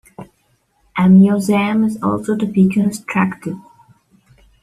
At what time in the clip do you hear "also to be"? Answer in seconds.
2.01-2.67